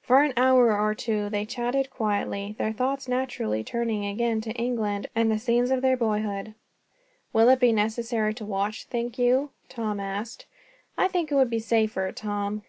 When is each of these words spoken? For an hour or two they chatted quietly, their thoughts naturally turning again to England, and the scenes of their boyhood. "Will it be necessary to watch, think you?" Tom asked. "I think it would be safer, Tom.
For 0.00 0.22
an 0.22 0.32
hour 0.36 0.72
or 0.78 0.94
two 0.94 1.28
they 1.28 1.44
chatted 1.44 1.90
quietly, 1.90 2.54
their 2.56 2.72
thoughts 2.72 3.08
naturally 3.08 3.64
turning 3.64 4.06
again 4.06 4.40
to 4.42 4.52
England, 4.52 5.08
and 5.12 5.28
the 5.28 5.40
scenes 5.40 5.72
of 5.72 5.82
their 5.82 5.96
boyhood. 5.96 6.54
"Will 7.32 7.48
it 7.48 7.58
be 7.58 7.72
necessary 7.72 8.32
to 8.34 8.44
watch, 8.44 8.84
think 8.84 9.18
you?" 9.18 9.50
Tom 9.68 9.98
asked. 9.98 10.46
"I 10.96 11.08
think 11.08 11.32
it 11.32 11.34
would 11.34 11.50
be 11.50 11.58
safer, 11.58 12.12
Tom. 12.12 12.62